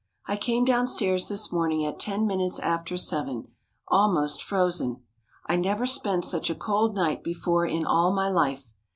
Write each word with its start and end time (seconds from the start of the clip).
I 0.25 0.35
came 0.35 0.65
downstairs 0.65 1.27
this 1.27 1.51
morning 1.51 1.85
at 1.85 1.99
ten 1.99 2.25
minutes 2.25 2.57
after 2.57 2.97
seven, 2.97 3.49
almost 3.87 4.41
frozen. 4.41 5.03
I 5.45 5.57
never 5.57 5.85
spent 5.85 6.25
such 6.25 6.49
a 6.49 6.55
cold 6.55 6.95
night 6.95 7.23
before 7.23 7.67
in 7.67 7.85
all 7.85 8.11
my 8.11 8.27
life. 8.27 8.73